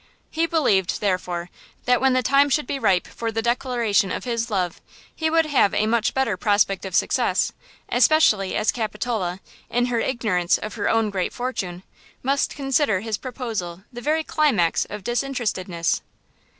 He 0.31 0.47
believed, 0.47 0.99
therefore, 0.99 1.51
that, 1.85 2.01
when 2.01 2.13
the 2.13 2.23
time 2.23 2.49
should 2.49 2.65
be 2.65 2.79
ripe 2.79 3.05
for 3.05 3.31
the 3.31 3.43
declaration 3.43 4.11
of 4.11 4.23
his 4.23 4.49
love, 4.49 4.81
he 5.15 5.29
would 5.29 5.45
have 5.45 5.75
a 5.75 5.85
much 5.85 6.15
better 6.15 6.35
prospect 6.37 6.85
of 6.85 6.95
success, 6.95 7.53
especially 7.87 8.55
as 8.55 8.71
Capitola, 8.71 9.41
in 9.69 9.85
her 9.93 9.99
ignorance 9.99 10.57
of 10.57 10.73
her 10.73 10.89
own 10.89 11.11
great 11.11 11.33
fortune, 11.33 11.83
must 12.23 12.55
consider 12.55 13.01
his 13.01 13.19
proposal 13.19 13.83
the 13.93 14.01
very 14.01 14.23
climax 14.23 14.85
of 14.85 15.03
disinterestedness. 15.03 16.01